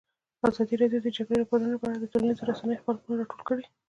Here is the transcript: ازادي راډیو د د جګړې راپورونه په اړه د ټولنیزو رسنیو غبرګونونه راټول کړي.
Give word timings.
ازادي 0.49 0.75
راډیو 0.81 1.01
د 1.03 1.05
د 1.05 1.07
جګړې 1.17 1.39
راپورونه 1.41 1.75
په 1.81 1.85
اړه 1.87 1.97
د 1.99 2.05
ټولنیزو 2.13 2.47
رسنیو 2.49 2.81
غبرګونونه 2.83 3.21
راټول 3.23 3.41
کړي. 3.49 3.65